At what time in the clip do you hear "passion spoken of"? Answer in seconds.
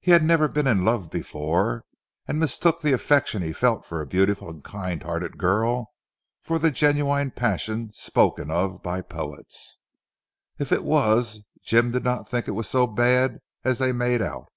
7.30-8.82